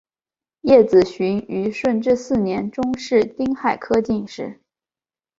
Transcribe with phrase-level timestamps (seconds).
[0.61, 4.59] 叶子循于顺治四年中式丁亥科进士。